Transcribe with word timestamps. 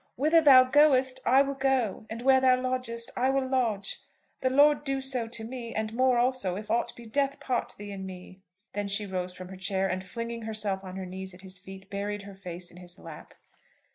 'Whither 0.15 0.41
thou 0.41 0.63
goest, 0.63 1.19
I 1.27 1.43
will 1.43 1.53
go; 1.53 2.07
and 2.09 2.23
where 2.23 2.41
thou 2.41 2.59
lodgest, 2.59 3.11
I 3.15 3.29
will 3.29 3.47
lodge. 3.47 3.97
The 4.39 4.49
Lord 4.49 4.83
do 4.83 4.99
so 4.99 5.27
to 5.27 5.43
me, 5.43 5.75
and 5.75 5.93
more 5.93 6.17
also, 6.17 6.55
if 6.55 6.71
aught 6.71 6.91
but 6.97 7.11
death 7.11 7.39
part 7.39 7.75
thee 7.77 7.91
and 7.91 8.07
me."' 8.07 8.41
Then 8.73 8.87
she 8.87 9.05
rose 9.05 9.35
from 9.35 9.49
her 9.49 9.57
chair, 9.57 9.87
and 9.87 10.03
flinging 10.03 10.41
herself 10.41 10.83
on 10.83 10.95
her 10.95 11.05
knees 11.05 11.35
at 11.35 11.41
his 11.41 11.59
feet, 11.59 11.87
buried 11.91 12.23
her 12.23 12.33
face 12.33 12.71
in 12.71 12.77
his 12.77 12.97
lap. 12.97 13.35